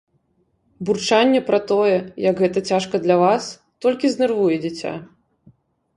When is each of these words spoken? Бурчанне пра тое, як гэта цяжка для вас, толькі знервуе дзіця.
Бурчанне 0.87 1.41
пра 1.49 1.59
тое, 1.73 1.97
як 2.29 2.35
гэта 2.45 2.59
цяжка 2.71 2.95
для 3.07 3.17
вас, 3.27 3.53
толькі 3.87 4.13
знервуе 4.15 4.55
дзіця. 4.65 4.99